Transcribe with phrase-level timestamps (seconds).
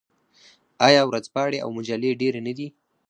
[0.87, 2.67] آیا ورځپاڼې او مجلې ډیرې نه دي؟